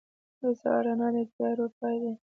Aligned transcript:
•د 0.41 0.43
سهار 0.61 0.83
رڼا 0.89 1.07
د 1.15 1.17
تیارو 1.35 1.65
پای 1.77 1.95
دی. 2.01 2.13